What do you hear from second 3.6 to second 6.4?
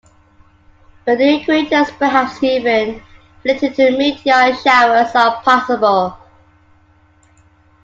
to meteor showers are possible.